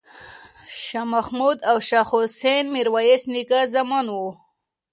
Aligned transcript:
شاه 0.83 1.05
محمود 1.13 1.57
او 1.69 1.77
شاه 1.87 2.07
حسین 2.13 2.63
د 2.67 2.71
میرویس 2.73 3.23
نیکه 3.33 3.59
زامن 3.73 4.05
وو. 4.13 4.29